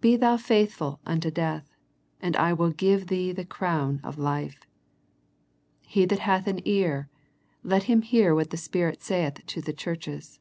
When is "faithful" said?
0.38-0.98